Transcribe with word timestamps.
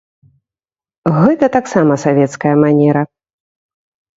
Гэта 1.17 1.45
таксама 1.57 1.93
савецкая 2.05 2.55
манера. 2.65 3.01